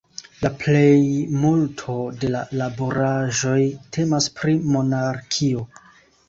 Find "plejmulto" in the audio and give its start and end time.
0.61-1.97